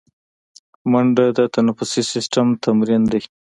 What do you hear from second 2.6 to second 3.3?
تمرین دی